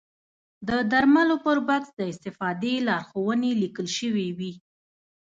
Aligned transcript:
د 0.67 0.69
درملو 0.91 1.35
پر 1.45 1.57
بکس 1.67 1.89
د 1.95 2.01
استفادې 2.11 2.73
لارښوونې 2.87 3.51
لیکل 3.61 3.87
شوې 3.97 4.27
وي. 4.37 4.53